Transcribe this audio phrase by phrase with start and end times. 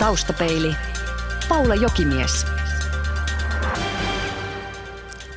[0.00, 0.74] Taustapeili.
[1.48, 2.46] Paula Jokimies.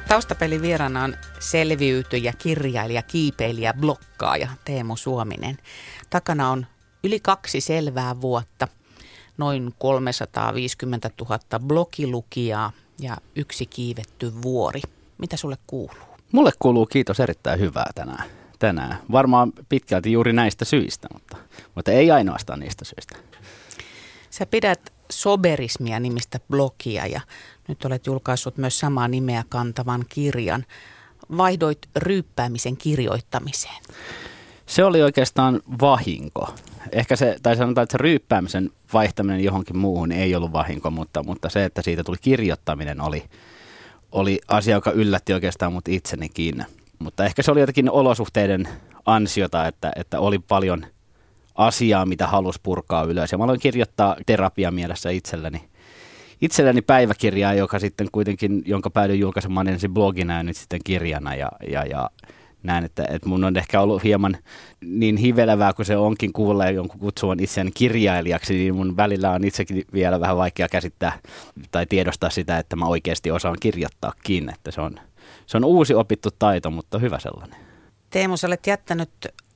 [0.08, 5.58] Taustapelin vieraana on selviytyjä, kirjailija, kiipeilijä, blokkaaja Teemu Suominen.
[6.10, 6.66] Takana on
[7.04, 8.68] yli kaksi selvää vuotta,
[9.38, 14.82] noin 350 000 blogilukijaa ja yksi kiivetty vuori.
[15.18, 16.04] Mitä sulle kuuluu?
[16.32, 18.24] Mulle kuuluu kiitos erittäin hyvää tänään.
[18.60, 18.98] tänään.
[19.12, 21.38] Varmaan pitkälti juuri näistä syistä, mutta,
[21.76, 23.33] mutta ei ainoastaan niistä syistä.
[24.34, 27.22] Sä pidät Soberismia nimistä blogia ja
[27.68, 30.66] nyt olet julkaissut myös samaa nimeä kantavan kirjan.
[31.38, 33.84] Vaihdoit ryyppäämisen kirjoittamiseen.
[34.66, 36.56] Se oli oikeastaan vahinko.
[36.92, 41.50] Ehkä se, tai sanotaan, että se ryyppäämisen vaihtaminen johonkin muuhun ei ollut vahinko, mutta, mutta
[41.50, 43.24] se, että siitä tuli kirjoittaminen oli,
[44.12, 46.66] oli asia, joka yllätti oikeastaan mut itsenikin.
[47.00, 48.68] Mutta ehkä se oli jotenkin olosuhteiden
[49.06, 50.86] ansiota, että, että oli paljon
[51.56, 53.32] asiaa, mitä halusi purkaa ylös.
[53.32, 55.70] Ja mä aloin kirjoittaa terapia mielessä itselleni,
[56.42, 61.36] itselleni päiväkirjaa, joka sitten kuitenkin, jonka päädyin julkaisemaan ensin blogina ja nyt sitten kirjana.
[61.36, 62.10] Ja, ja, ja
[62.64, 64.38] näen, että, että mun on ehkä ollut hieman
[64.82, 69.84] niin hivelevää kuin se onkin kuulla jonkun kutsuvan itseäni kirjailijaksi, niin mun välillä on itsekin
[69.94, 71.20] vielä vähän vaikea käsittää
[71.72, 75.00] tai tiedostaa sitä, että mä oikeasti osaan kirjoittaakin, että se on,
[75.46, 77.60] se on uusi opittu taito, mutta hyvä sellainen.
[78.10, 79.10] Teemu, sä olet jättänyt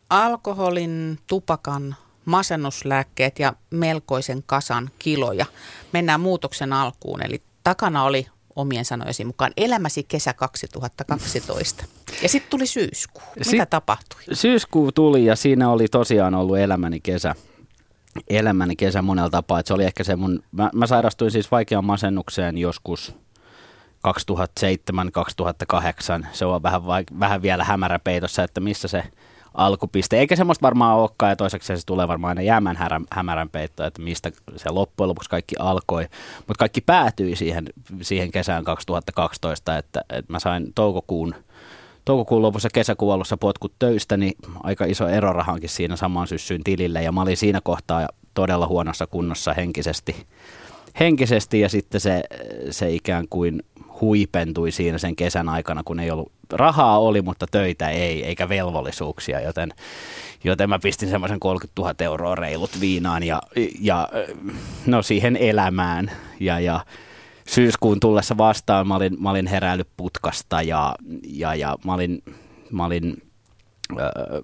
[0.09, 5.45] alkoholin, tupakan, masennuslääkkeet ja melkoisen kasan kiloja.
[5.93, 11.85] Mennään muutoksen alkuun, eli takana oli omien sanojesi mukaan elämäsi kesä 2012.
[12.21, 13.23] Ja sitten tuli syyskuu.
[13.35, 14.19] Mitä Sit, tapahtui?
[14.33, 17.35] Syyskuu tuli ja siinä oli tosiaan ollut elämäni kesä.
[18.29, 19.59] Elämäni kesä monella tapaa.
[19.59, 23.15] Et se oli ehkä se mun, mä, mä sairastuin siis vaikeaan masennukseen joskus
[24.07, 24.11] 2007-2008.
[26.31, 26.81] Se on vähän,
[27.19, 29.03] vähän vielä hämärä peitossa, että missä se
[29.57, 30.19] alkupiste.
[30.19, 32.77] Eikä semmoista varmaan olekaan, ja toiseksi se tulee varmaan aina jäämän
[33.11, 36.07] hämärän peitto, että mistä se loppujen lopuksi kaikki alkoi.
[36.37, 37.65] Mutta kaikki päätyi siihen,
[38.01, 41.35] siihen kesään 2012, että, että mä sain toukokuun,
[42.05, 44.33] toukokuun lopussa kesäkuun alussa potkut töistä, niin
[44.63, 49.53] aika iso erorahankin siinä samaan syssyyn tilille, ja mä olin siinä kohtaa todella huonossa kunnossa
[49.53, 50.15] henkisesti
[50.99, 52.23] henkisesti ja sitten se,
[52.71, 53.63] se ikään kuin
[54.01, 59.41] huipentui siinä sen kesän aikana, kun ei ollut, rahaa oli, mutta töitä ei, eikä velvollisuuksia,
[59.41, 59.73] joten,
[60.43, 63.41] joten mä pistin semmoisen 30 000 euroa reilut viinaan ja,
[63.79, 64.09] ja
[64.85, 66.11] no siihen elämään.
[66.39, 66.85] Ja, ja
[67.47, 70.95] syyskuun tullessa vastaan mä olin, mä olin heräillyt putkasta ja,
[71.27, 72.23] ja, ja mä olin,
[72.71, 73.23] mä olin
[73.91, 74.43] äh,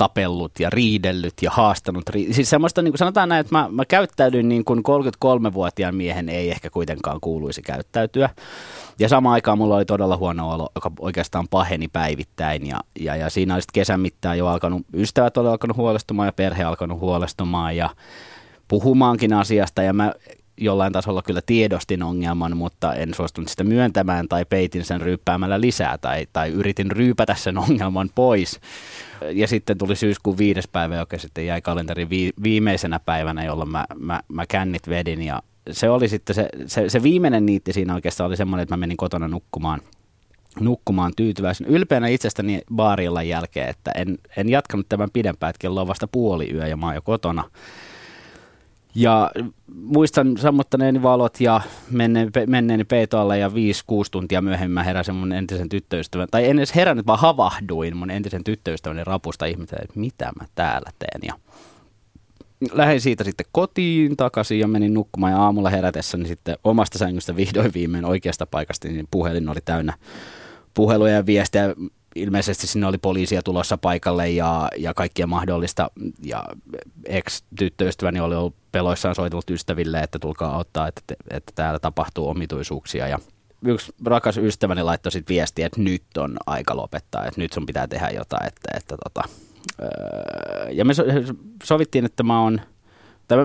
[0.00, 2.02] tapellut ja riidellyt ja haastanut.
[2.30, 6.50] Siis semmoista, niin kuin sanotaan näin, että mä, mä käyttäydyin niin kuin 33-vuotiaan miehen ei
[6.50, 8.30] ehkä kuitenkaan kuuluisi käyttäytyä.
[8.98, 12.66] Ja samaan aikaan mulla oli todella huono olo, joka oikeastaan paheni päivittäin.
[12.66, 16.32] Ja, ja, ja siinä oli sitten kesän mittaan jo alkanut, ystävät oli alkanut huolestumaan ja
[16.32, 17.90] perhe alkanut huolestumaan ja
[18.68, 19.82] puhumaankin asiasta.
[19.82, 20.12] Ja mä
[20.60, 25.98] jollain tasolla kyllä tiedostin ongelman, mutta en suostunut sitä myöntämään tai peitin sen ryyppäämällä lisää
[25.98, 28.60] tai, tai yritin ryypätä sen ongelman pois.
[29.32, 33.84] Ja sitten tuli syyskuun viides päivä, joka sitten jäi kalenterin vi- viimeisenä päivänä, jolloin mä,
[33.98, 38.28] mä, mä kännit vedin ja se oli sitten se, se, se viimeinen niitti siinä oikeastaan
[38.28, 39.80] oli semmoinen, että mä menin kotona nukkumaan
[40.60, 41.66] nukkumaan tyytyväisen.
[41.66, 46.50] Ylpeänä itsestäni baarilla jälkeen, että en, en jatkanut tämän pidempään, että kello on vasta puoli
[46.54, 47.44] yö ja mä oon jo kotona.
[48.94, 49.30] Ja
[49.74, 51.60] muistan sammuttaneeni valot ja
[52.46, 53.52] menneeni, peitoalle ja 5-6
[54.10, 58.44] tuntia myöhemmin mä heräsin mun entisen tyttöystävän, tai en edes herännyt, vaan havahduin mun entisen
[58.44, 61.20] tyttöystäväni rapusta ihmetellä, että mitä mä täällä teen.
[61.22, 61.34] Ja
[62.72, 67.74] lähdin siitä sitten kotiin takaisin ja menin nukkumaan ja aamulla herätessäni sitten omasta sängystä vihdoin
[67.74, 69.94] viimein oikeasta paikasta, niin puhelin oli täynnä
[70.74, 71.74] puheluja ja viestejä
[72.14, 75.90] ilmeisesti sinne oli poliisia tulossa paikalle ja, ja kaikkia mahdollista.
[76.24, 76.44] Ja
[77.06, 83.08] ex-tyttöystäväni oli ollut peloissaan soitellut ystäville, että tulkaa auttaa, että, että täällä tapahtuu omituisuuksia.
[83.08, 83.18] Ja
[83.64, 87.88] yksi rakas ystäväni laittoi sitten viestiä, että nyt on aika lopettaa, että nyt sun pitää
[87.88, 88.46] tehdä jotain.
[88.46, 89.28] Että, että tota,
[89.82, 90.92] öö, ja me
[91.64, 92.60] sovittiin, että mä oon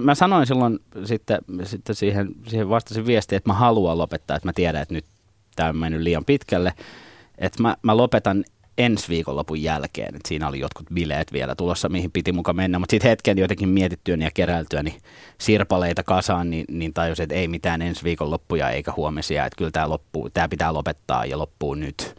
[0.01, 4.53] mä sanoin silloin sitten, sitten siihen, siihen vastasin viestiä, että mä haluan lopettaa, että mä
[4.53, 5.05] tiedän, että nyt
[5.55, 6.73] tämä on mennyt liian pitkälle.
[7.37, 8.45] Että mä, mä lopetan
[8.77, 10.15] ensi viikonlopun jälkeen.
[10.15, 12.79] Et siinä oli jotkut bileet vielä tulossa, mihin piti muka mennä.
[12.79, 14.97] Mutta sitten hetken jotenkin mietittyäni ja keräiltyäni
[15.37, 19.45] sirpaleita kasaan, niin, niin tajusin, että ei mitään ensi viikonloppuja eikä huomisia.
[19.45, 22.15] Että kyllä tämä loppuu, tämä pitää lopettaa ja loppuu nyt.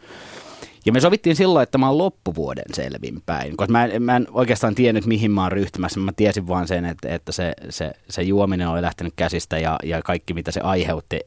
[0.87, 4.75] Ja me sovittiin silloin, että mä oon loppuvuoden selvinpäin, koska mä en, mä en oikeastaan
[4.75, 6.01] tiennyt, mihin mä oon ryhtymässä.
[6.01, 10.03] Mä tiesin vaan sen, että, että se, se, se juominen on lähtenyt käsistä ja, ja
[10.03, 11.21] kaikki, mitä se aiheutti,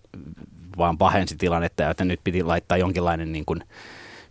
[0.78, 3.64] vaan pahensi tilannetta, että nyt piti laittaa jonkinlainen niin kuin,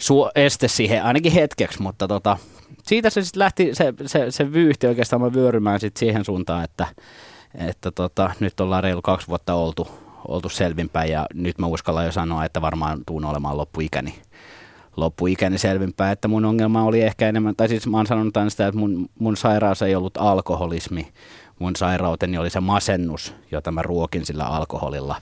[0.02, 2.36] su- este siihen ainakin hetkeksi, mutta tota,
[2.82, 6.86] siitä se sitten lähti se, se, se vyyhti oikeastaan vyörymään sit siihen suuntaan, että,
[7.54, 9.88] että tota, nyt ollaan reilu kaksi vuotta oltu,
[10.28, 14.14] oltu selvinpäin ja nyt mä uskallan jo sanoa, että varmaan tuun olemaan loppuikäni
[14.98, 18.78] loppuikäni selvinpäin, että mun ongelma oli ehkä enemmän, tai siis mä oon sanonut sitä, että
[18.78, 21.12] mun, mun sairaus ei ollut alkoholismi,
[21.58, 25.16] mun sairauteni oli se masennus, jota mä ruokin sillä alkoholilla.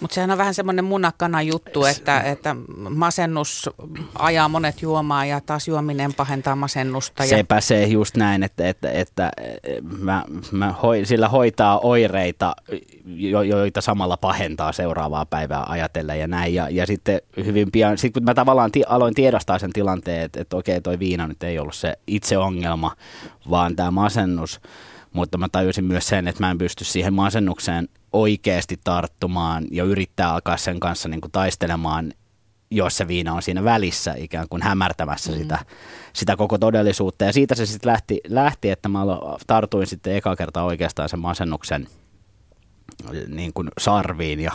[0.00, 2.56] Mutta sehän on vähän semmoinen munakana juttu, että, että
[2.90, 3.70] masennus
[4.18, 7.26] ajaa monet juomaan ja taas juominen pahentaa masennusta.
[7.26, 9.30] Sepä se just näin, että, että, että
[9.98, 12.56] mä, mä hoi, sillä hoitaa oireita,
[13.06, 16.54] jo, joita samalla pahentaa seuraavaa päivää ajatellen ja näin.
[16.54, 20.40] Ja, ja sitten hyvin pian, sit kun mä tavallaan ti, aloin tiedostaa sen tilanteen, että,
[20.40, 22.96] että okei toi viina nyt ei ollut se itse ongelma,
[23.50, 24.60] vaan tämä masennus,
[25.12, 30.32] mutta mä tajusin myös sen, että mä en pysty siihen masennukseen oikeasti tarttumaan ja yrittää
[30.32, 32.12] alkaa sen kanssa niin kuin taistelemaan,
[32.70, 35.38] jos se viina on siinä välissä ikään kuin hämärtämässä mm.
[35.38, 35.58] sitä,
[36.12, 37.24] sitä koko todellisuutta.
[37.24, 39.00] Ja siitä se sitten lähti, lähti, että mä
[39.46, 41.88] tartuin sitten eka kertaa oikeastaan sen masennuksen
[43.28, 44.52] niin kuin sarviin ja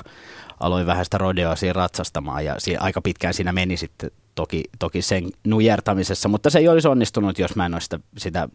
[0.60, 5.02] aloin vähän sitä rodeoa siinä ratsastamaan ja siinä, aika pitkään siinä meni sitten toki, toki
[5.02, 8.50] sen nujertamisessa, mutta se ei olisi onnistunut, jos mä en olisi sitä, sitä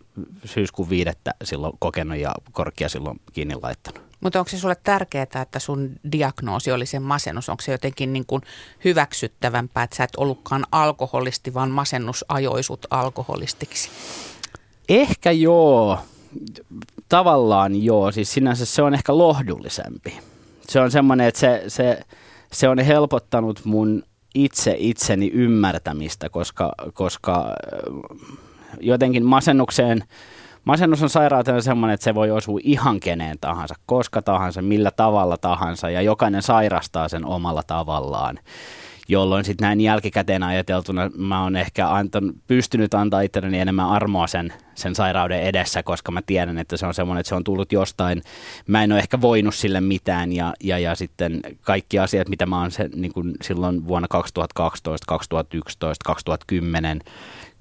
[0.44, 4.03] syyskuun viidettä silloin kokenut ja korkia silloin kiinni laittanut.
[4.24, 7.48] Mutta onko se sulle tärkeää, että sun diagnoosi oli sen masennus?
[7.48, 8.42] Onko se jotenkin niin kuin
[8.84, 13.90] hyväksyttävämpää, että sä et ollutkaan alkoholisti, vaan masennus ajoi sut alkoholistiksi?
[14.88, 15.98] Ehkä joo.
[17.08, 18.12] Tavallaan joo.
[18.12, 20.18] Siis sinänsä se on ehkä lohdullisempi.
[20.68, 22.00] Se on semmoinen, että se, se,
[22.52, 24.02] se on helpottanut mun
[24.34, 27.54] itse itseni ymmärtämistä, koska, koska
[28.80, 30.04] jotenkin masennukseen–
[30.64, 35.36] Masennus on sairautena semmoinen, että se voi osua ihan keneen tahansa, koska tahansa, millä tavalla
[35.36, 38.38] tahansa ja jokainen sairastaa sen omalla tavallaan
[39.08, 44.52] jolloin sitten näin jälkikäteen ajateltuna mä oon ehkä anton, pystynyt antaa itselleni enemmän armoa sen,
[44.74, 48.22] sen sairauden edessä, koska mä tiedän, että se on semmoinen, että se on tullut jostain.
[48.66, 52.60] Mä en ole ehkä voinut sille mitään ja, ja, ja sitten kaikki asiat, mitä mä
[52.60, 57.00] oon se, niin kuin silloin vuonna 2012, 2011, 2010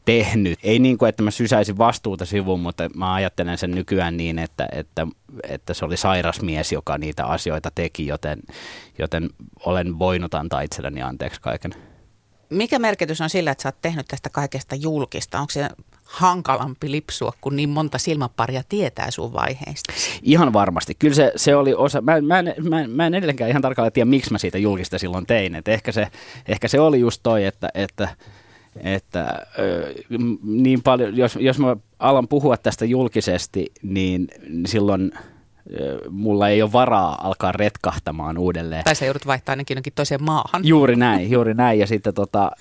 [0.06, 0.60] tehnyt.
[0.64, 4.68] Ei niin kuin, että mä sysäisin vastuuta sivuun, mutta mä ajattelen sen nykyään niin, että,
[4.72, 5.08] että,
[5.50, 8.40] että se oli sairas mies, joka niitä asioita teki, joten,
[9.00, 9.30] joten
[9.66, 11.76] olen voinut antaa itselleni anteeksi kaiken.
[12.50, 15.40] Mikä merkitys on sillä, että sä oot tehnyt tästä kaikesta julkista?
[15.40, 15.70] Onko se
[16.04, 19.94] hankalampi lipsua, kun niin monta silmäparia tietää sun vaiheista?
[20.24, 20.96] Ihan varmasti.
[20.96, 24.10] Kyllä se, se oli osa, mä, mä, en, mä, mä en edelleenkään ihan tarkalleen tiedä,
[24.10, 25.56] miksi mä siitä julkista silloin tein.
[25.56, 26.08] Et ehkä, se,
[26.48, 28.08] ehkä se oli just toi, että, että
[28.84, 29.46] että
[30.44, 34.28] niin paljon, jos, jos mä alan puhua tästä julkisesti, niin
[34.66, 35.12] silloin
[36.10, 38.84] mulla ei ole varaa alkaa retkahtamaan uudelleen.
[38.84, 40.66] Tai sä joudut vaihtaa ainakin jonkin toiseen maahan.
[40.68, 41.80] Juuri näin, juuri näin.
[41.80, 42.52] Ja sitten, tota,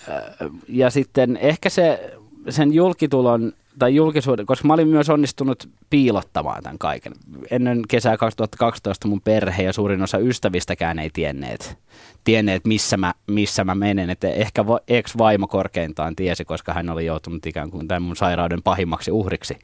[0.69, 2.17] ja sitten ehkä se,
[2.49, 7.13] sen julkitulon tai julkisuuden, koska mä olin myös onnistunut piilottamaan tämän kaiken.
[7.51, 11.79] Ennen kesää 2012 mun perhe ja suurin osa ystävistäkään ei tienneet,
[12.25, 14.11] tienneet missä, mä, missä mä menen.
[14.11, 19.11] Että ehkä ex-vaimo korkeintaan tiesi, koska hän oli joutunut ikään kuin tämän mun sairauden pahimmaksi
[19.11, 19.59] uhriksi.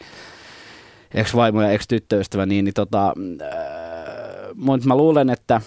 [1.14, 3.48] Ex-vaimo ja ex-tyttöystävä, niin, niin tota, äh,
[4.54, 5.60] mutta mä luulen, että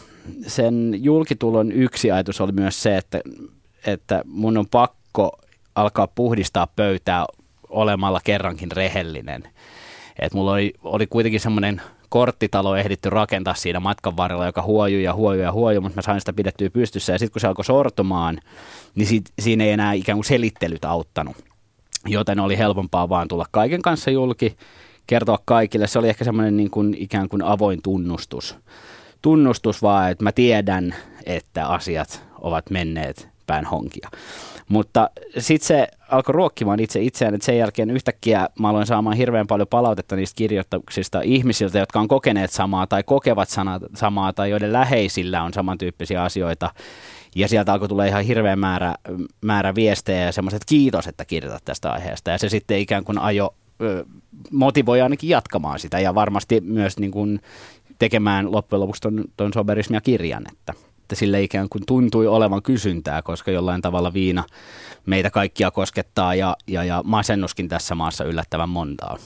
[0.48, 3.22] sen julkitulon yksi ajatus oli myös se, että,
[3.86, 5.40] että mun on pakko
[5.76, 7.26] alkaa puhdistaa pöytää
[7.72, 9.44] olemalla kerrankin rehellinen.
[10.20, 15.14] Et mulla oli, oli kuitenkin semmoinen korttitalo ehditty rakentaa siinä matkan varrella, joka huojui ja
[15.14, 17.14] huojui ja huojui, mutta mä sain sitä pidettyä pystyssä.
[17.14, 18.40] Ja sitten kun se alkoi sortumaan,
[18.96, 21.36] niin sit, siinä ei enää ikään kuin selittelyt auttanut.
[22.08, 24.56] Joten oli helpompaa vaan tulla kaiken kanssa julki,
[25.08, 25.88] kertoa kaikille.
[25.88, 28.56] Se oli ehkä semmoinen niin kuin, ikään kuin avoin tunnustus.
[29.22, 30.96] Tunnustus vaan, että mä tiedän,
[31.26, 34.10] että asiat ovat menneet päin honkia.
[34.72, 39.48] Mutta sitten se alkoi ruokkimaan itse itseään, että sen jälkeen yhtäkkiä mä aloin saamaan hirveän
[39.48, 43.50] paljon palautetta niistä kirjoituksista ihmisiltä, jotka on kokeneet samaa tai kokevat
[43.96, 46.70] samaa tai joiden läheisillä on samantyyppisiä asioita.
[47.36, 48.96] Ja sieltä alkoi tulla ihan hirveän määrä,
[49.42, 52.32] määrä viestejä ja semmoiset kiitos, että kirjoitat tästä aiheesta.
[52.32, 53.56] Ja se sitten ikään kuin ajo,
[54.52, 57.40] motivoi ainakin jatkamaan sitä ja varmasti myös niin kuin
[58.00, 60.44] tekemään loppujen lopuksi ton, ton soberismia kirjan.
[60.52, 60.74] Että
[61.12, 64.44] että sille ikään kuin tuntui olevan kysyntää, koska jollain tavalla viina
[65.06, 69.18] meitä kaikkia koskettaa ja, ja, ja masennuskin tässä maassa yllättävän montaa.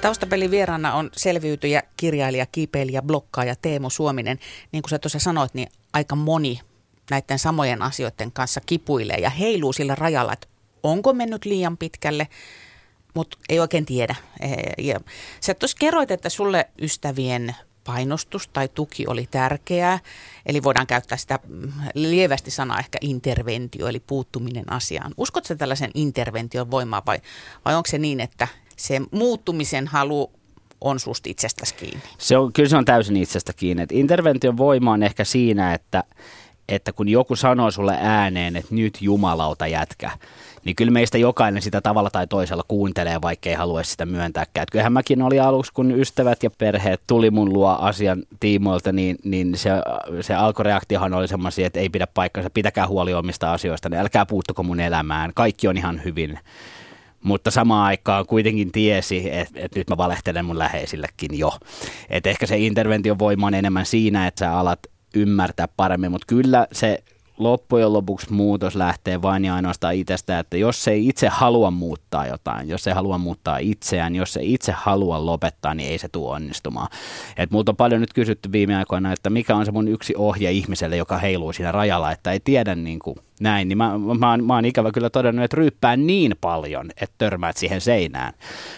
[0.00, 4.38] Taustapelin vieraana on selviytyjä, kirjailija, kiipeilijä, blokkaaja Teemu Suominen.
[4.72, 6.60] Niin kuin sä tuossa sanoit, niin aika moni
[7.10, 10.48] näiden samojen asioiden kanssa kipuilee ja heiluu sillä rajalla, että
[10.82, 12.28] onko mennyt liian pitkälle
[13.14, 14.14] mutta ei oikein tiedä.
[14.78, 15.00] Ja
[15.40, 19.98] sä tuossa kerroit, että sulle ystävien painostus tai tuki oli tärkeää.
[20.46, 25.14] Eli voidaan käyttää sitä mm, lievästi sanaa ehkä interventio, eli puuttuminen asiaan.
[25.16, 27.18] Uskotko tällaisen intervention voimaa vai,
[27.64, 30.32] vai onko se niin, että se muuttumisen halu
[30.80, 32.02] on susta itsestäsi kiinni?
[32.18, 33.82] Se on, kyllä se on täysin itsestä kiinni.
[33.82, 36.04] Et intervention voima on ehkä siinä, että,
[36.68, 40.10] että kun joku sanoo sulle ääneen, että nyt jumalauta jätkä,
[40.64, 44.62] niin kyllä meistä jokainen sitä tavalla tai toisella kuuntelee, vaikka ei haluaisi sitä myöntääkään.
[44.62, 49.16] Et kyllähän mäkin oli aluksi, kun ystävät ja perheet tuli mun luo asian tiimoilta, niin,
[49.24, 49.70] niin se,
[50.20, 54.62] se alkureaktiohan oli semmoisia, että ei pidä paikkansa, pitäkää huoli omista asioista, niin älkää puuttuko
[54.62, 56.38] mun elämään, kaikki on ihan hyvin.
[57.22, 61.52] Mutta samaan aikaan kuitenkin tiesi, että, että nyt mä valehtelen mun läheisillekin jo.
[62.10, 64.78] Että ehkä se intervention voima on enemmän siinä, että sä alat
[65.14, 67.02] ymmärtää paremmin, mutta kyllä se
[67.38, 72.68] loppujen lopuksi muutos lähtee vain ja ainoastaan itsestä, että jos ei itse halua muuttaa jotain,
[72.68, 76.88] jos ei halua muuttaa itseään, jos ei itse halua lopettaa, niin ei se tule onnistumaan.
[77.36, 80.50] Et multa on paljon nyt kysytty viime aikoina, että mikä on se mun yksi ohje
[80.50, 84.44] ihmiselle, joka heiluu siinä rajalla, että ei tiedä niin kuin näin, niin mä, mä, oon,
[84.44, 88.32] mä oon ikävä kyllä todennut, että ryyppää niin paljon, että törmäät siihen seinään.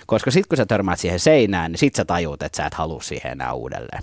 [0.06, 3.02] Koska sitten kun sä törmäät siihen seinään, niin sit sä tajuut, että sä et halua
[3.02, 4.02] siihen enää uudelleen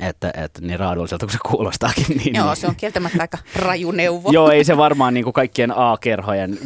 [0.00, 2.04] että, että niin raadulliselta kuin se kuulostaakin.
[2.24, 4.30] Niin, Joo, se on kieltämättä aika raju neuvo.
[4.32, 6.58] Joo, ei se varmaan niin kuin kaikkien A-kerhojen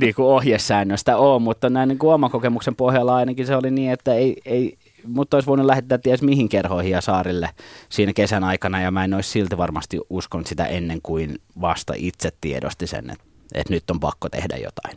[0.00, 3.92] niin kuin ohjesäännöstä ole, mutta näin niin kuin oman kokemuksen pohjalla ainakin se oli niin,
[3.92, 7.50] että ei, ei, mutta olisi voinut lähettää ties mihin kerhoihin ja saarille
[7.88, 12.32] siinä kesän aikana, ja mä en olisi silti varmasti uskonut sitä ennen kuin vasta itse
[12.40, 14.96] tiedosti sen, että, että nyt on pakko tehdä jotain.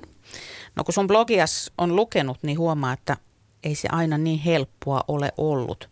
[0.76, 3.18] No kun sun blogias on lukenut, niin huomaa, että
[3.64, 5.90] ei se aina niin helppoa ole ollut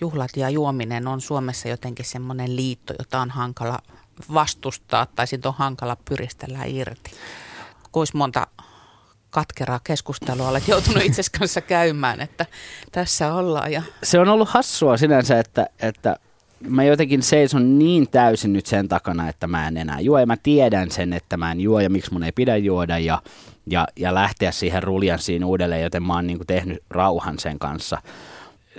[0.00, 3.78] juhlat ja juominen on Suomessa jotenkin semmoinen liitto, jota on hankala
[4.34, 7.10] vastustaa tai siitä on hankala pyristellä irti.
[7.92, 8.46] Kuis monta
[9.30, 12.46] katkeraa keskustelua olet joutunut itse kanssa käymään, että
[12.92, 13.72] tässä ollaan.
[13.72, 13.82] Ja...
[14.02, 16.16] Se on ollut hassua sinänsä, että, että
[16.68, 20.18] mä jotenkin seison niin täysin nyt sen takana, että mä en enää juo.
[20.18, 23.22] Ja mä tiedän sen, että mä en juo ja miksi mun ei pidä juoda ja,
[23.66, 28.02] ja, ja lähteä siihen ruljanssiin uudelleen, joten mä oon niin tehnyt rauhan sen kanssa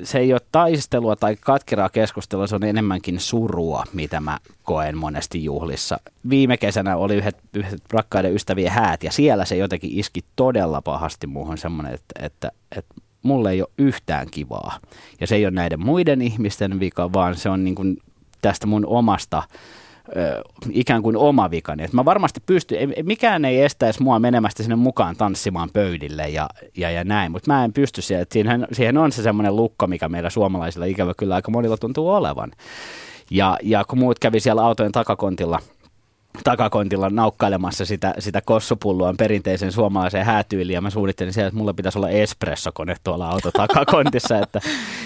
[0.03, 5.43] se ei ole taistelua tai katkeraa keskustelua, se on enemmänkin surua, mitä mä koen monesti
[5.43, 5.99] juhlissa.
[6.29, 11.27] Viime kesänä oli yhdet, yhdet rakkaiden ystävien häät ja siellä se jotenkin iski todella pahasti
[11.27, 14.79] muuhun semmoinen, että, että, että mulle ei ole yhtään kivaa.
[15.21, 17.97] Ja se ei ole näiden muiden ihmisten vika, vaan se on niin kuin
[18.41, 19.43] tästä mun omasta
[20.71, 21.83] ikään kuin oma vikani.
[21.83, 26.91] Että mä varmasti pystyn, mikään ei estäisi mua menemästä sinne mukaan tanssimaan pöydille ja, ja,
[26.91, 28.25] ja näin, mutta mä en pysty siihen.
[28.31, 32.51] Siihen, siihen on se semmoinen lukko, mikä meillä suomalaisilla ikävä kyllä aika monilla tuntuu olevan.
[33.31, 35.59] Ja, ja kun muut kävi siellä autojen takakontilla–
[36.43, 41.97] takakontilla naukkailemassa sitä, sitä kossupulloa perinteisen suomalaiseen häätyyliin ja mä suunnittelin siellä, että mulla pitäisi
[41.97, 44.61] olla espressokone tuolla auto takakontissa, että,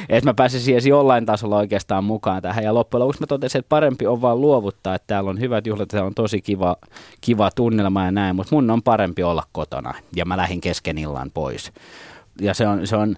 [0.10, 3.70] että mä pääsisin edes jollain tasolla oikeastaan mukaan tähän ja loppujen lopuksi mä totesin, että
[3.70, 6.76] parempi on vaan luovuttaa, että täällä on hyvät juhlat, täällä on tosi kiva,
[7.22, 11.32] kiva tunnelma ja näin, mutta mun on parempi olla kotona ja mä lähdin kesken illan
[11.34, 11.72] pois.
[12.42, 13.16] Ja se on, se on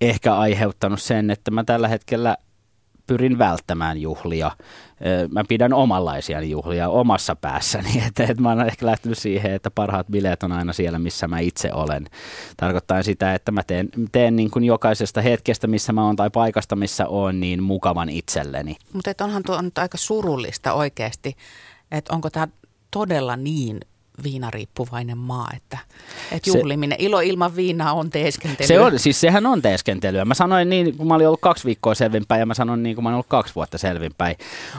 [0.00, 2.36] ehkä aiheuttanut sen, että mä tällä hetkellä
[3.06, 4.50] pyrin välttämään juhlia.
[5.30, 10.06] Mä pidän omanlaisia juhlia omassa päässäni, että, että mä oon ehkä lähtenyt siihen, että parhaat
[10.06, 12.06] bileet on aina siellä, missä mä itse olen.
[12.56, 16.76] Tarkoittaa sitä, että mä teen, teen niin kuin jokaisesta hetkestä, missä mä oon tai paikasta,
[16.76, 18.76] missä oon, niin mukavan itselleni.
[18.92, 21.36] Mutta onhan tuo nyt aika surullista oikeasti,
[21.90, 22.48] että onko tämä
[22.90, 23.80] todella niin
[24.24, 25.78] viinariippuvainen maa, että,
[26.32, 28.68] että juhliminen, se, ilo ilman viinaa on teeskentelyä.
[28.68, 30.24] Se on, siis sehän on teeskentelyä.
[30.24, 33.04] Mä sanoin niin, kun mä olin ollut kaksi viikkoa selvinpäin ja mä sanoin niin, kun
[33.04, 34.36] mä olin ollut kaksi vuotta selvinpäin.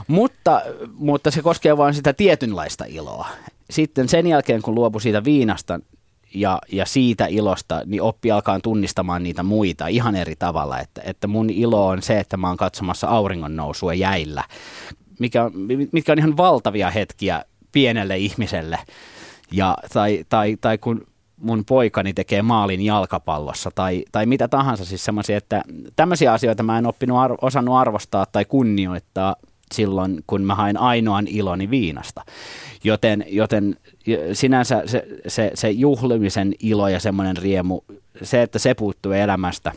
[0.07, 0.61] Mutta,
[0.93, 3.27] mutta se koskee vain sitä tietynlaista iloa.
[3.69, 5.79] Sitten sen jälkeen, kun luopui siitä viinasta,
[6.33, 10.79] ja, ja siitä ilosta, niin oppi alkaa tunnistamaan niitä muita ihan eri tavalla.
[10.79, 14.43] Että, että mun ilo on se, että mä oon katsomassa auringon nousua jäillä,
[15.19, 15.51] mikä,
[15.91, 18.79] mitkä on ihan valtavia hetkiä pienelle ihmiselle
[19.51, 25.05] ja, tai, tai, tai kun mun poikani tekee maalin jalkapallossa tai, tai mitä tahansa, siis
[25.05, 25.63] semmoisia, että
[25.95, 29.35] tämmöisiä asioita mä en oppinut ar- osannut arvostaa tai kunnioittaa
[29.73, 32.23] silloin, kun mä hain ainoan iloni viinasta.
[32.83, 33.75] Joten, joten
[34.33, 37.81] sinänsä se, se, se juhlimisen ilo ja semmoinen riemu,
[38.23, 39.71] se, että se puuttuu elämästä,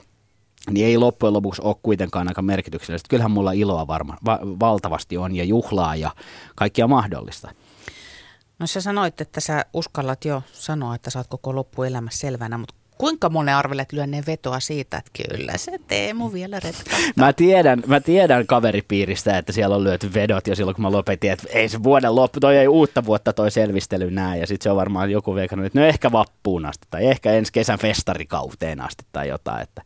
[0.70, 3.08] niin ei loppujen lopuksi ole kuitenkaan aika merkityksellistä.
[3.08, 6.10] Kyllähän mulla iloa varma, va, valtavasti on ja juhlaa ja
[6.54, 7.50] kaikkia mahdollista.
[8.60, 12.74] No sä sanoit, että sä uskallat jo sanoa, että sä oot koko loppuelämä selvänä, mutta
[13.00, 17.12] Kuinka monen arvelet lyönneen vetoa siitä, että kyllä se Teemu vielä retkahtaa?
[17.16, 21.32] Mä tiedän, mä tiedän kaveripiiristä, että siellä on lyöty vedot jo silloin, kun mä lopetin,
[21.32, 24.38] että ei se vuoden loppu, toi ei uutta vuotta toi selvistely näe.
[24.38, 27.52] Ja sitten se on varmaan joku veikannut, että no ehkä vappuun asti tai ehkä ensi
[27.52, 29.62] kesän festarikauteen asti tai jotain.
[29.62, 29.82] Että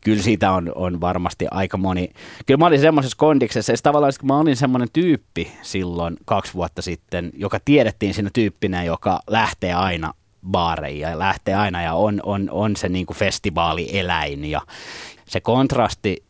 [0.00, 2.10] kyllä siitä on, on varmasti aika moni.
[2.46, 6.82] Kyllä mä olin semmoisessa kondiksessa, että tavallaan kun mä olin semmoinen tyyppi silloin kaksi vuotta
[6.82, 10.12] sitten, joka tiedettiin siinä tyyppinä, joka lähtee aina
[10.50, 14.60] baareihin ja lähtee aina ja on, on, on se niin kuin festivaalieläin ja
[15.24, 16.26] se kontrasti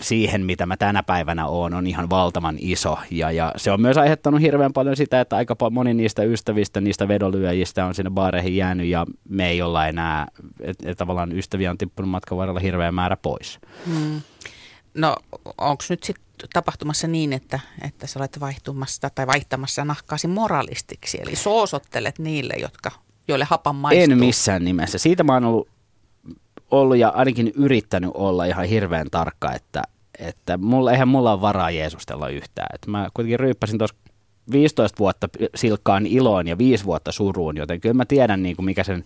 [0.00, 2.98] siihen, mitä mä tänä päivänä oon, on ihan valtavan iso.
[3.10, 7.08] Ja, ja se on myös aiheuttanut hirveän paljon sitä, että aika moni niistä ystävistä, niistä
[7.08, 10.26] vedolyöjistä on sinne baareihin jäänyt ja me ei olla enää,
[10.60, 13.58] että et tavallaan ystäviä on tippunut matkan varrella hirveän määrä pois.
[13.86, 14.20] Hmm.
[14.94, 15.16] No
[15.58, 21.36] onko nyt sitten tapahtumassa niin, että, että sä olet vaihtumassa tai vaihtamassa nahkaasi moralistiksi, eli
[21.36, 22.90] soosottelet niille, jotka
[23.28, 24.02] joille hapan maistuu?
[24.02, 24.98] En missään nimessä.
[24.98, 25.68] Siitä mä oon ollut,
[26.70, 29.82] ollut ja ainakin yrittänyt olla ihan hirveän tarkka, että,
[30.18, 32.68] että mulla, eihän mulla ole varaa Jeesustella yhtään.
[32.74, 33.96] Et mä kuitenkin ryyppäsin tuossa
[34.52, 38.84] 15 vuotta silkkaan iloon ja 5 vuotta suruun, joten kyllä mä tiedän niin kuin mikä
[38.84, 39.04] sen,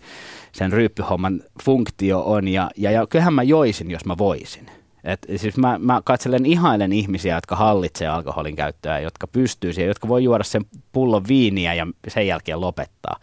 [0.52, 4.66] sen ryyppyhomman funktio on ja, ja, ja kyllähän mä joisin, jos mä voisin.
[5.04, 10.08] Et siis mä, mä katselen ihailen ihmisiä, jotka hallitsee alkoholin käyttöä, jotka pystyy siihen, jotka
[10.08, 13.16] voi juoda sen pullon viiniä ja sen jälkeen lopettaa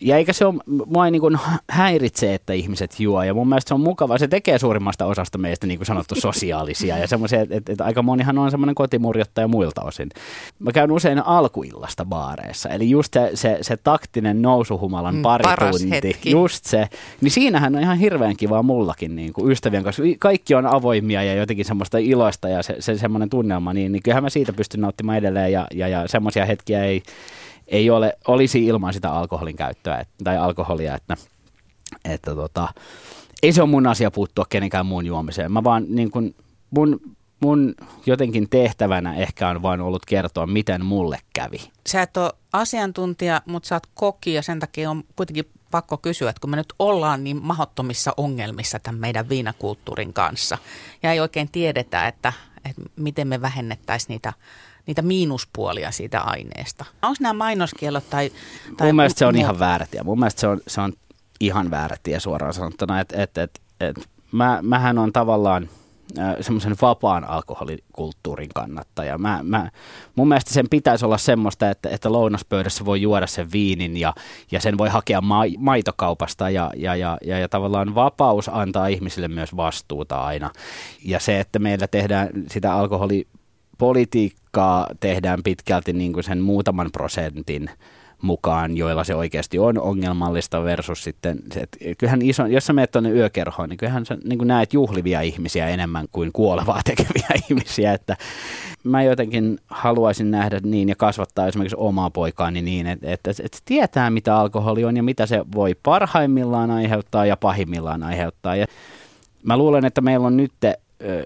[0.00, 0.54] ja eikä se ole,
[0.86, 1.38] mua ei niin kuin
[1.70, 3.22] häiritse, että ihmiset juo.
[3.22, 4.18] Ja mun mielestä se on mukava.
[4.18, 6.98] Se tekee suurimmasta osasta meistä niin kuin sanottu sosiaalisia.
[6.98, 10.08] Ja semmoisia, että, että, että aika monihan on semmoinen kotimurjottaja muilta osin.
[10.58, 12.68] Mä käyn usein alkuillasta baareissa.
[12.68, 15.90] Eli just se, se, se taktinen nousuhumalan mm, pari tunti.
[15.90, 16.30] Hetki.
[16.30, 16.88] Just se.
[17.20, 20.02] Niin siinähän on ihan hirveän kivaa mullakin niin kuin ystävien kanssa.
[20.18, 23.72] Kaikki on avoimia ja jotenkin semmoista iloista ja se, se semmoinen tunnelma.
[23.72, 25.52] Niin, niin kyllähän mä siitä pystyn nauttimaan edelleen.
[25.52, 27.02] Ja, ja, ja semmoisia hetkiä ei
[27.68, 31.16] ei ole, olisi ilman sitä alkoholin käyttöä tai alkoholia, että,
[32.04, 32.68] että tota,
[33.42, 35.52] ei se ole mun asia puuttua kenenkään muun juomiseen.
[35.52, 36.34] Mä vaan niin kun,
[36.70, 37.00] mun,
[37.40, 37.74] mun
[38.06, 41.58] jotenkin tehtävänä ehkä on vain ollut kertoa, miten mulle kävi.
[41.86, 46.30] Sä et ole asiantuntija, mutta sä oot koki ja sen takia on kuitenkin pakko kysyä,
[46.30, 50.58] että kun me nyt ollaan niin mahdottomissa ongelmissa tämän meidän viinakulttuurin kanssa
[51.02, 52.32] ja ei oikein tiedetä, että,
[52.64, 54.32] että miten me vähennettäisiin niitä
[54.86, 56.84] niitä miinuspuolia siitä aineesta.
[57.02, 58.30] Onko nämä mainoskielot tai,
[58.76, 60.02] tai Mun mielestä se on mu- ihan väärä tie.
[60.02, 60.92] Mun mielestä se on, se on
[61.40, 63.00] ihan väärä tie suoraan sanottuna.
[63.00, 65.68] Et, et, et, et, mä, mähän on tavallaan
[66.40, 69.18] semmoisen vapaan alkoholikulttuurin kannattaja.
[69.18, 69.70] Mä, mä,
[70.14, 74.14] mun mielestä sen pitäisi olla semmoista, että, että lounaspöydässä voi juoda sen viinin ja,
[74.50, 79.28] ja sen voi hakea ma, maitokaupasta ja, ja, ja, ja, ja tavallaan vapaus antaa ihmisille
[79.28, 80.50] myös vastuuta aina.
[81.04, 83.26] Ja se, että meillä tehdään sitä alkoholi
[83.78, 87.70] politiikkaa tehdään pitkälti niin kuin sen muutaman prosentin
[88.22, 92.90] mukaan, joilla se oikeasti on ongelmallista versus sitten, se, että kyllähän iso, jos sä menet
[92.90, 97.92] tuonne yökerhoon, niin kyllähän sä niin kuin näet juhlivia ihmisiä enemmän kuin kuolevaa tekeviä ihmisiä,
[97.92, 98.16] että
[98.84, 104.10] mä jotenkin haluaisin nähdä niin ja kasvattaa esimerkiksi omaa poikaani niin, että, että, että tietää
[104.10, 108.56] mitä alkoholi on ja mitä se voi parhaimmillaan aiheuttaa ja pahimmillaan aiheuttaa.
[108.56, 108.66] Ja
[109.42, 110.52] mä luulen, että meillä on nyt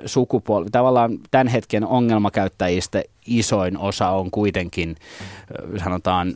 [0.07, 4.96] sukupuoli, tavallaan tämän hetken ongelmakäyttäjistä isoin osa on kuitenkin,
[5.85, 6.35] sanotaan,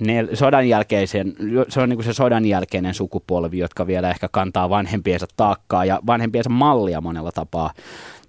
[0.00, 1.34] ne, sodan jälkeisen,
[1.68, 6.50] se on niin se sodan jälkeinen sukupolvi, jotka vielä ehkä kantaa vanhempiensa taakkaa ja vanhempiensa
[6.50, 7.72] mallia monella tapaa.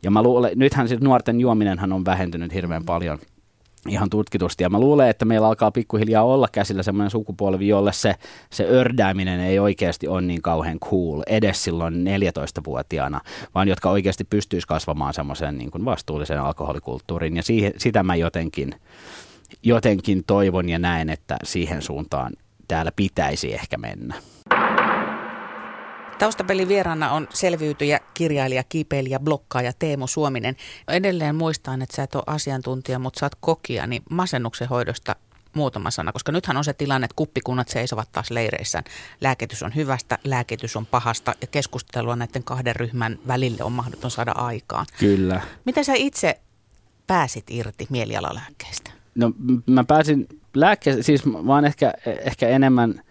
[0.04, 3.20] Ja mä luulen, nythän siis nuorten juominenhan on vähentynyt hirveän paljon–
[3.88, 4.64] ihan tutkitusti.
[4.64, 8.16] Ja mä luulen, että meillä alkaa pikkuhiljaa olla käsillä semmoinen sukupolvi, jolle se,
[8.50, 13.22] se ördääminen ei oikeasti ole niin kauhean cool edes silloin 14-vuotiaana,
[13.56, 17.36] vaan jotka oikeasti pystyisi kasvamaan semmoisen niin vastuullisen alkoholikulttuurin.
[17.36, 18.76] Ja siihen, sitä mä jotenkin,
[19.64, 22.34] jotenkin toivon ja näen, että siihen suuntaan
[22.68, 24.16] täällä pitäisi ehkä mennä.
[26.20, 30.56] Taustapelin vieraana on selviytyjä, kirjailija, kiipeilijä, blokkaaja Teemu Suominen.
[30.88, 35.16] Edelleen muistan, että sä et ole asiantuntija, mutta sä oot kokija, niin masennuksen hoidosta
[35.54, 38.84] muutama sana, koska nythän on se tilanne, että kuppikunnat seisovat taas leireissään.
[39.22, 44.32] Lääkitys on hyvästä, lääkitys on pahasta ja keskustelua näiden kahden ryhmän välille on mahdoton saada
[44.32, 44.86] aikaan.
[45.00, 45.42] Kyllä.
[45.66, 46.40] Miten sä itse
[47.08, 48.97] pääsit irti mielialalääkkeestä?
[49.18, 49.32] No
[49.66, 53.02] mä pääsin lääkkeestä, siis vaan ehkä, ehkä enemmän–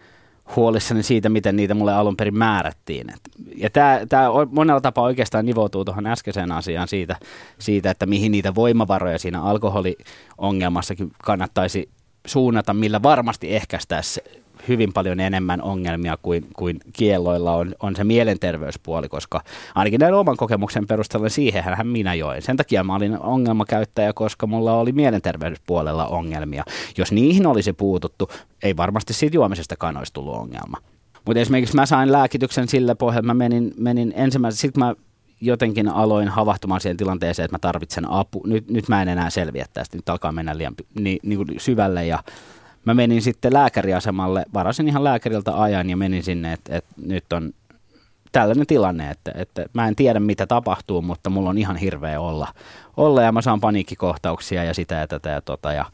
[0.57, 3.11] huolissani siitä, miten niitä mulle alun perin määrättiin.
[3.11, 3.21] Et,
[3.57, 3.71] ja
[4.09, 7.17] tämä monella tapaa oikeastaan nivoutuu tuohon äskeiseen asiaan siitä,
[7.59, 11.89] siitä, että mihin niitä voimavaroja siinä alkoholiongelmassakin kannattaisi
[12.27, 14.27] suunnata, millä varmasti ehkäistäisiin
[14.69, 19.43] hyvin paljon enemmän ongelmia kuin, kuin kielloilla on, on se mielenterveyspuoli, koska
[19.75, 22.43] ainakin näin oman kokemuksen perusteella siihenhän minä join.
[22.43, 26.65] Sen takia mä olin ongelmakäyttäjä, koska mulla oli mielenterveyspuolella ongelmia.
[26.99, 28.31] Jos niihin olisi puututtu,
[28.63, 30.79] ei varmasti siitä juomisesta olisi tullut ongelma.
[31.27, 34.95] Mutta esimerkiksi mä sain lääkityksen sillä pohjalla, mä menin, menin ensimmäisenä, sitten mä
[35.41, 38.43] jotenkin aloin havahtumaan siihen tilanteeseen, että mä tarvitsen apu.
[38.47, 42.07] Nyt, nyt mä en enää selviä tästä, nyt alkaa mennä liian niin, niin kuin syvälle
[42.07, 42.23] ja
[42.87, 47.53] mä menin sitten lääkäriasemalle, varasin ihan lääkäriltä ajan ja menin sinne, että, että nyt on
[48.33, 52.49] tällainen tilanne, että, että mä en tiedä mitä tapahtuu, mutta mulla on ihan hirveä olla,
[52.97, 55.73] olla ja mä saan paniikkikohtauksia ja sitä ja tätä ja tota.
[55.73, 55.85] Ja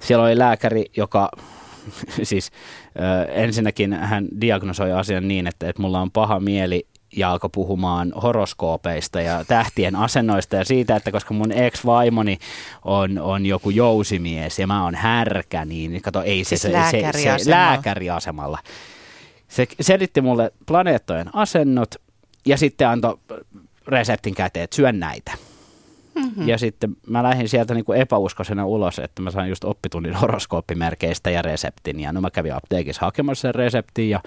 [0.00, 1.30] siellä oli lääkäri, joka
[2.22, 2.50] siis
[2.96, 8.12] ö, ensinnäkin hän diagnosoi asian niin, että, että mulla on paha mieli ja alkoi puhumaan
[8.22, 12.38] horoskoopeista ja tähtien asennoista ja siitä, että koska mun ex-vaimoni
[12.84, 16.72] on, on joku jousimies ja mä oon härkä, niin kato, ei se, Siis se, se,
[16.72, 17.38] lääkäriasemalla.
[17.38, 18.58] se lääkäriasemalla.
[19.48, 21.94] Se selitti mulle planeettojen asennot
[22.46, 23.18] ja sitten antoi
[23.86, 25.32] reseptin käteen, että syön näitä.
[26.14, 26.48] Mm-hmm.
[26.48, 31.30] Ja sitten mä lähdin sieltä niin kuin epäuskoisena ulos, että mä sain just oppitunnin horoskooppimerkeistä
[31.30, 32.00] ja reseptin.
[32.00, 34.20] Ja no mä kävin apteekissa hakemassa sen reseptin ja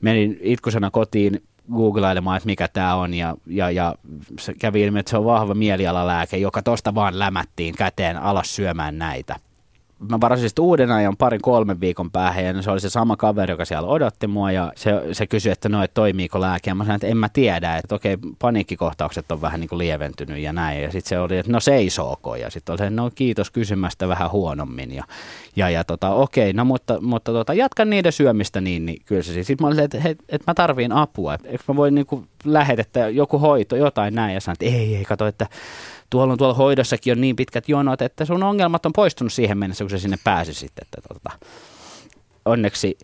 [0.00, 1.42] menin itkusena kotiin
[1.74, 3.14] googlailemaan, että mikä tämä on.
[3.14, 3.94] Ja, ja, ja
[4.40, 8.98] se kävi ilmi, että se on vahva mielialalääke, joka tosta vaan lämättiin käteen alas syömään
[8.98, 9.36] näitä
[9.98, 13.52] mä varasin sitten uuden ajan parin kolmen viikon päähän ja se oli se sama kaveri,
[13.52, 16.70] joka siellä odotti mua ja se, se kysyi, että no, että toimiiko lääke.
[16.70, 20.38] Ja mä sanoin, että en mä tiedä, että okei, paniikkikohtaukset on vähän niin kuin lieventynyt
[20.38, 20.82] ja näin.
[20.82, 22.36] Ja sitten se oli, että no seisooko.
[22.36, 24.94] Ja sitten oli se, no kiitos kysymästä vähän huonommin.
[24.94, 25.04] Ja,
[25.56, 29.32] ja, ja tota, okei, no mutta, mutta tota, jatkan niiden syömistä niin, niin kyllä se
[29.32, 29.46] siis.
[29.46, 31.34] Sitten mä olin, että, että, että mä tarviin apua.
[31.34, 34.34] Että mä voin niin kuin lähetettä joku hoito, jotain näin.
[34.34, 35.46] Ja sanoin, että ei, ei, kato, että
[36.10, 39.84] tuolla on tuolla hoidossakin on niin pitkät jonot, että sun ongelmat on poistunut siihen mennessä,
[39.84, 40.72] kun sä sinne pääsisit.
[40.82, 41.30] Että tota.
[42.44, 42.98] Onneksi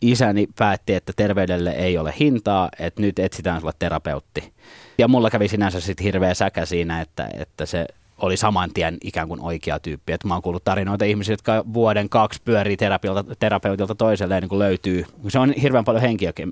[0.00, 4.52] isäni päätti, että terveydelle ei ole hintaa, että nyt etsitään sulle terapeutti.
[4.98, 7.86] Ja mulla kävi sinänsä sitten hirveä säkä siinä, että, että se
[8.18, 10.12] oli saman tien ikään kuin oikea tyyppi.
[10.12, 14.48] Että mä oon kuullut tarinoita ihmisiä, jotka vuoden kaksi pyörii terapeutilta, terapeutilta toiselle ja niin
[14.48, 15.04] kuin löytyy.
[15.28, 16.04] Se on hirveän paljon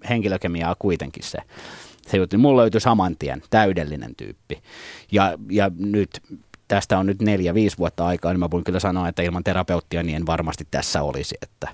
[0.08, 1.38] henkilökemiaa kuitenkin se
[2.08, 2.38] se juttu.
[2.38, 4.62] Mulla löytyi saman tien täydellinen tyyppi.
[5.12, 6.10] Ja, ja nyt
[6.68, 10.02] tästä on nyt neljä, viisi vuotta aikaa, niin mä voin kyllä sanoa, että ilman terapeuttia
[10.02, 11.34] niin en varmasti tässä olisi.
[11.42, 11.68] Että,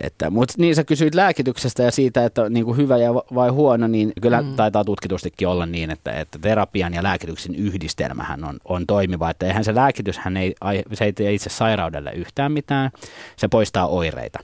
[0.00, 3.86] että, mutta niin sä kysyit lääkityksestä ja siitä, että niin kuin hyvä ja vai huono,
[3.86, 4.56] niin kyllä mm.
[4.56, 9.30] taitaa tutkitustikin olla niin, että, että terapian ja lääkityksen yhdistelmähän on, on toimiva.
[9.30, 10.54] Että eihän se lääkityshän ei,
[10.92, 12.90] se ei tee itse sairaudelle yhtään mitään,
[13.36, 14.38] se poistaa oireita.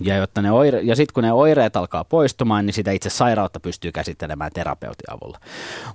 [0.00, 3.60] Ja, jotta ne oire- ja sitten kun ne oireet alkaa poistumaan, niin sitä itse sairautta
[3.60, 5.38] pystyy käsittelemään terapeutin avulla.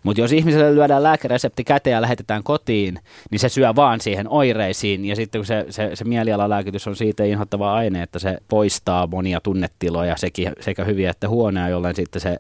[0.03, 2.99] Mutta jos ihmiselle lyödään lääkeresepti käteen ja lähetetään kotiin,
[3.31, 5.05] niin se syö vaan siihen oireisiin.
[5.05, 9.39] Ja sitten kun se, se, se mielialalääkitys on siitä inhottava aine, että se poistaa monia
[9.41, 12.39] tunnetiloja sekä, sekä hyviä että huonoja, jolloin sitten se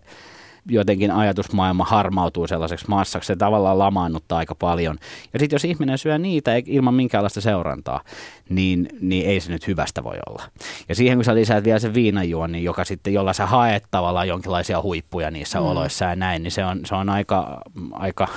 [0.69, 4.97] jotenkin ajatusmaailma harmautuu sellaiseksi massaksi, se tavallaan lamaannuttaa aika paljon.
[5.33, 8.01] Ja sitten jos ihminen syö niitä ilman minkäänlaista seurantaa,
[8.49, 10.43] niin, niin ei se nyt hyvästä voi olla.
[10.89, 14.81] Ja siihen kun sä lisäät vielä sen viinajuon, joka sitten, jolla sä haet tavallaan jonkinlaisia
[14.81, 15.65] huippuja niissä mm.
[15.65, 18.27] oloissa ja näin, niin se on, se on aika, aika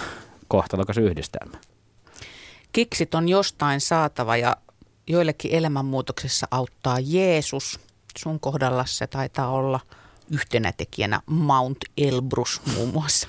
[0.49, 1.57] kohtalokas yhdistelmä.
[2.73, 4.57] Kiksit on jostain saatava ja
[5.07, 7.81] joillekin elämänmuutoksessa auttaa Jeesus.
[8.18, 9.81] Sun kohdalla se taitaa olla–
[10.33, 13.29] yhtenä tekijänä Mount Elbrus muun muassa.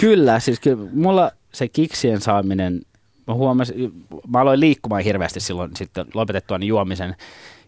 [0.00, 2.82] Kyllä, siis kyllä mulla se kiksien saaminen,
[3.26, 7.14] mä huomasin, mä aloin liikkumaan hirveästi silloin sitten lopetettua juomisen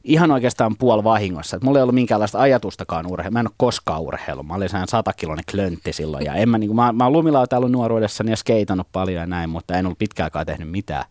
[0.07, 1.59] ihan oikeastaan puol vahingossa.
[1.63, 3.31] mulla ei ollut minkäänlaista ajatustakaan urheilua.
[3.33, 4.47] Mä en ole koskaan urheillut.
[4.47, 6.25] Mä olin sehän satakiloinen klöntti silloin.
[6.25, 9.51] Ja en mä, niin kuin, mä, mä oon lumilautellut nuoruudessani ja skeitannut paljon ja näin,
[9.51, 11.05] mutta en ollut pitkäänkään tehnyt mitään.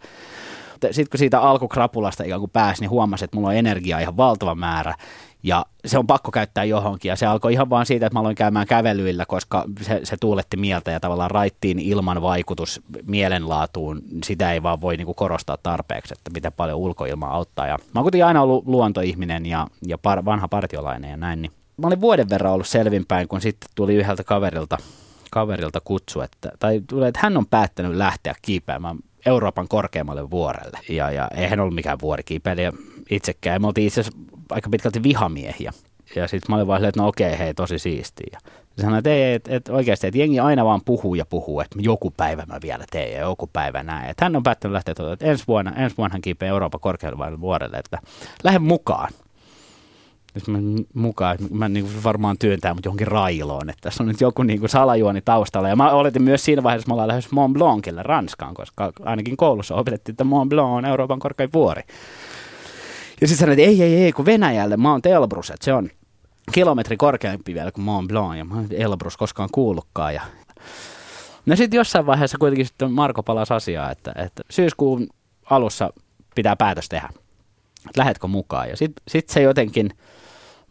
[0.84, 4.56] Sitten kun siitä alkukrapulasta ikään kuin pääsi, niin huomasin, että mulla on energiaa ihan valtava
[4.56, 4.96] määrä.
[5.44, 7.10] Ja se on pakko käyttää johonkin.
[7.10, 10.58] Ja se alkoi ihan vaan siitä, että mä aloin käymään kävelyillä, koska se, se tuuletti
[10.58, 14.02] mieltä ja tavallaan raittiin ilman vaikutus mielenlaatuun.
[14.24, 17.68] Sitä ei vaan voi niinku korostaa tarpeeksi, että miten paljon ulkoilma auttaa.
[17.68, 21.42] Ja mä oon aina ollut luontoihminen ja, ja par, vanha partiolainen ja näin.
[21.42, 24.78] Niin mä olin vuoden verran ollut selvinpäin, kun sitten tuli yhdeltä kaverilta,
[25.32, 30.80] kaverilta kutsu, että, tai tuli, että hän on päättänyt lähteä kiipeämään Euroopan korkeammalle vuorelle.
[30.90, 32.72] Ja, ja eihän ollut mikään vuorikiipeilijä
[33.10, 33.62] itsekään.
[33.62, 34.20] Me oltiin itse asiassa
[34.52, 35.72] aika pitkälti vihamiehiä.
[36.16, 38.28] Ja sitten mä olin vaan että no okei, hei, tosi siistiä.
[38.32, 38.40] Ja
[38.78, 41.78] se sanoi, että, ei, että, että oikeasti, että jengi aina vaan puhuu ja puhuu, että
[41.82, 44.10] joku päivä mä vielä teen ja joku päivä näin.
[44.10, 47.42] Että hän on päättänyt lähteä, tuota, että ensi vuonna, ensi vuonna hän kiipeää Euroopan korkealle
[47.42, 48.00] vuorelle, että
[48.44, 49.10] lähde mukaan.
[50.36, 50.58] Jos mä
[50.94, 54.70] mukaan, mä niin varmaan työntää mut johonkin railoon, että tässä on nyt joku niin kuin
[54.70, 55.70] salajuoni taustalla.
[55.70, 59.38] Ja mä oletin myös siinä vaiheessa, että me ollaan lähes Mont Blancille Ranskaan, koska ainakin
[59.38, 61.82] koulussa opetettiin, että Mont Blanc on Euroopan korkein vuori.
[63.22, 65.90] Ja sitten sanoin, että ei, ei, ei, kun Venäjälle Mount Elbrus, että se on
[66.52, 70.14] kilometri korkeampi vielä kuin Mont Blanc, ja mä Elbrus koskaan kuullutkaan.
[70.14, 70.22] Ja...
[71.46, 75.08] No sitten jossain vaiheessa kuitenkin sitten Marko palasi asiaa, että, että syyskuun
[75.50, 75.94] alussa
[76.36, 77.10] pitää päätös tehdä,
[77.88, 78.70] että lähetkö mukaan.
[78.70, 79.96] Ja sitten sit se jotenkin, mä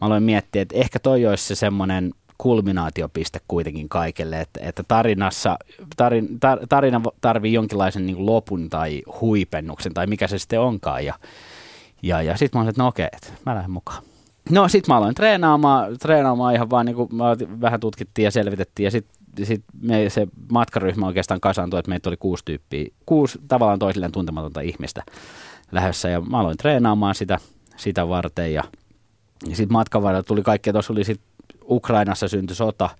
[0.04, 5.58] aloin miettiä, että ehkä toi olisi se semmoinen kulminaatiopiste kuitenkin kaikelle, että, että tarinassa,
[5.96, 11.04] tarin, tar, tarina tarvii jonkinlaisen niin lopun tai huipennuksen tai mikä se sitten onkaan.
[11.04, 11.14] Ja,
[12.02, 14.02] ja, ja sitten mä olin, että no okei, että mä lähden mukaan.
[14.50, 17.08] No sitten mä aloin treenaamaan, treenaamaan ihan vaan niin kuin
[17.60, 22.16] vähän tutkittiin ja selvitettiin ja sitten sit me, se matkaryhmä oikeastaan kasaantui, että meitä oli
[22.16, 25.02] kuusi tyyppiä, kuusi tavallaan toisilleen tuntematonta ihmistä
[25.72, 27.38] lähdössä ja mä aloin treenaamaan sitä,
[27.76, 28.64] sitä varten ja
[29.48, 31.26] sitten matkan varrella tuli kaikkea, tuossa oli sitten
[31.68, 32.90] Ukrainassa syntyi sota,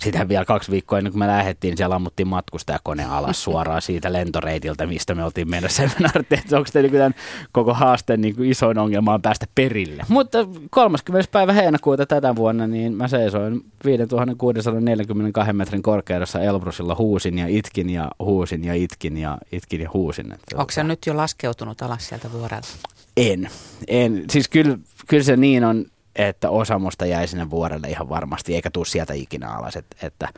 [0.00, 4.86] sitä vielä kaksi viikkoa ennen kuin me lähdettiin, siellä ammuttiin matkustajakone alas suoraan siitä lentoreitiltä,
[4.86, 5.82] mistä me oltiin menossa.
[5.82, 7.14] että onko teillä tämän
[7.52, 10.02] koko haasteen niin kuin isoin ongelma on päästä perille.
[10.08, 10.38] Mutta
[10.70, 11.30] 30.
[11.32, 18.10] päivä heinäkuuta tätä vuonna, niin mä seisoin 5642 metrin korkeudessa Elbrusilla huusin ja itkin ja
[18.18, 20.34] huusin ja itkin ja itkin ja huusin.
[20.54, 22.68] Onko se nyt jo laskeutunut alas sieltä vuorelta?
[23.16, 23.50] En.
[23.88, 24.24] en.
[24.30, 25.84] Siis kyllä, kyllä se niin on,
[26.16, 29.76] että osa musta jäi sinne vuorelle ihan varmasti, eikä tuu sieltä ikinä alas.
[29.76, 30.28] Et, että,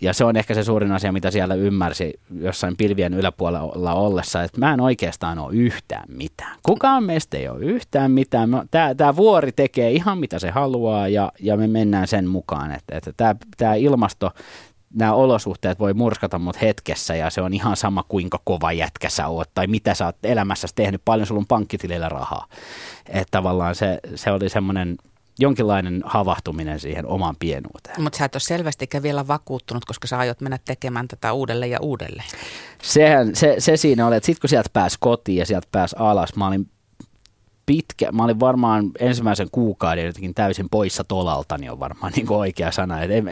[0.00, 4.58] ja se on ehkä se suurin asia, mitä siellä ymmärsi jossain pilvien yläpuolella ollessa, että
[4.60, 6.56] mä en oikeastaan ole yhtään mitään.
[6.62, 8.50] Kukaan meistä ei ole yhtään mitään.
[8.96, 12.72] Tämä vuori tekee ihan mitä se haluaa ja, ja me mennään sen mukaan.
[12.72, 14.30] Että, että tämä ilmasto,
[14.94, 19.28] nämä olosuhteet voi murskata mut hetkessä ja se on ihan sama kuinka kova jätkä sä
[19.28, 22.46] oot tai mitä sä oot elämässäsi tehnyt, paljon sulla on pankkitilillä rahaa.
[23.08, 24.96] Että tavallaan se, se oli semmoinen
[25.38, 28.02] jonkinlainen havahtuminen siihen omaan pienuuteen.
[28.02, 31.78] Mutta sä et ole selvästikään vielä vakuuttunut, koska sä aiot mennä tekemään tätä uudelleen ja
[31.80, 32.28] uudelleen.
[32.82, 36.36] Sehän, se, se siinä oli, että sitten kun sieltä pääsi kotiin ja sieltä pääsi alas,
[36.36, 36.70] mä olin
[37.66, 43.02] pitkä, mä olin varmaan ensimmäisen kuukauden jotenkin täysin poissa tolaltani on varmaan niin oikea sana.
[43.02, 43.22] Että ei,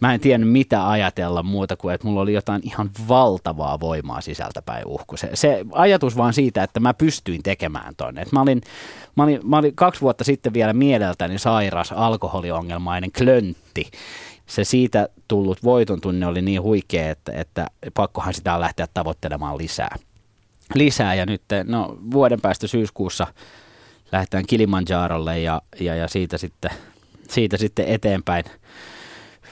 [0.00, 4.86] mä en tiennyt mitä ajatella muuta kuin, että mulla oli jotain ihan valtavaa voimaa sisältäpäin
[4.86, 5.16] uhku.
[5.16, 8.22] Se, se ajatus vaan siitä, että mä pystyin tekemään tonne.
[8.22, 8.60] Et mä, olin,
[9.16, 13.90] mä, olin, mä olin kaksi vuotta sitten vielä mieleltäni sairas alkoholiongelmainen klöntti.
[14.46, 19.58] Se siitä tullut voiton tunne oli niin huikea, että, että pakkohan sitä on lähteä tavoittelemaan
[19.58, 19.96] lisää.
[20.74, 23.26] Lisää ja nyt no, vuoden päästä syyskuussa
[24.12, 26.70] lähdetään Kilimanjarolle ja, ja, ja siitä, sitten,
[27.28, 28.44] siitä sitten eteenpäin–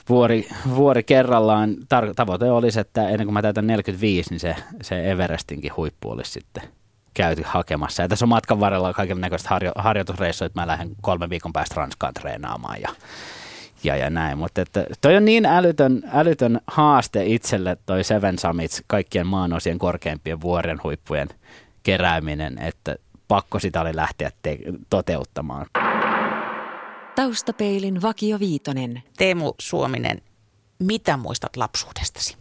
[0.09, 1.73] vuori, vuori kerrallaan.
[1.73, 6.31] Tar- tavoite olisi, että ennen kuin mä täytän 45, niin se, se Everestinkin huippu olisi
[6.31, 6.63] sitten
[7.13, 8.01] käyty hakemassa.
[8.01, 11.75] Ja tässä on matkan varrella kaiken näköistä harjo- harjoitusreissuja, että mä lähden kolmen viikon päästä
[11.75, 12.89] Ranskaan treenaamaan ja,
[13.83, 14.37] ja, ja näin.
[14.37, 20.41] Mutta että toi on niin älytön, älytön haaste itselle toi Seven Summits, kaikkien maanosien korkeimpien
[20.41, 21.29] vuoren huippujen
[21.83, 22.95] kerääminen, että
[23.27, 25.65] pakko sitä oli lähteä te- toteuttamaan.
[27.15, 29.03] Taustapeilin Vakio Viitonen.
[29.17, 30.21] Teemu Suominen,
[30.79, 32.37] mitä muistat lapsuudestasi?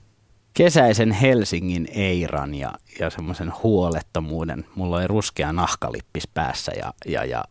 [0.54, 4.64] Kesäisen Helsingin Eiran ja, ja semmoisen huolettomuuden.
[4.74, 7.44] Mulla oli ruskea nahkalippis päässä ja, ja, ja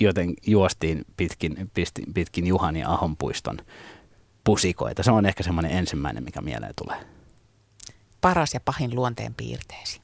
[0.00, 3.58] joten juostiin pitkin, pitkin, pitkin Juhani Ahonpuiston
[4.44, 5.02] pusikoita.
[5.02, 7.06] Se on ehkä semmoinen ensimmäinen, mikä mieleen tulee.
[8.20, 10.00] Paras ja pahin luonteen piirteesi?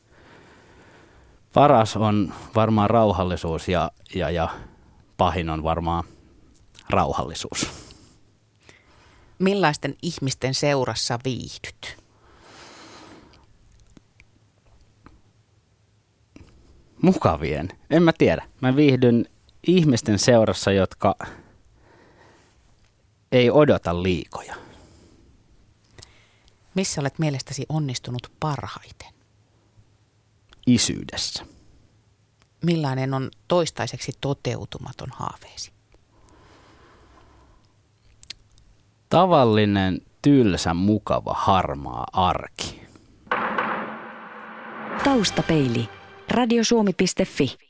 [1.55, 4.49] Paras on varmaan rauhallisuus ja, ja, ja
[5.17, 6.05] pahin on varmaan–
[6.93, 7.67] rauhallisuus.
[9.39, 11.97] Millaisten ihmisten seurassa viihdyt?
[17.03, 17.69] Mukavien.
[17.91, 18.49] En mä tiedä.
[18.61, 19.27] Mä viihdyn
[19.67, 21.15] ihmisten seurassa, jotka
[23.33, 24.55] ei odota liikoja.
[26.75, 29.15] Missä olet mielestäsi onnistunut parhaiten?
[30.67, 31.47] Isyydessä.
[32.65, 35.73] Millainen on toistaiseksi toteutumaton haaveesi?
[39.11, 42.83] Tavallinen, tylsä, mukava, harmaa arki.
[45.05, 45.89] Taustapeili.
[46.31, 47.61] Radiosuomi.fi.